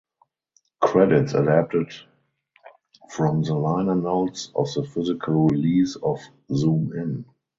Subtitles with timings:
[0.81, 1.93] Credits adapted
[3.11, 6.17] from the liner notes of the physical release of
[6.51, 7.25] "Zoom In".